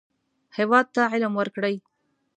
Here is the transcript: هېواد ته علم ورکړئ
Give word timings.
هېواد 0.57 0.85
ته 0.95 1.01
علم 1.13 1.33
ورکړئ 1.37 1.75